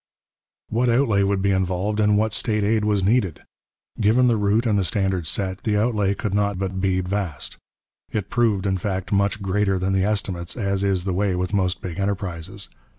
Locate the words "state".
2.33-2.63